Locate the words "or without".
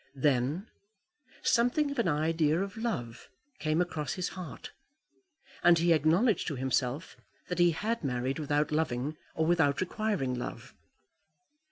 9.35-9.79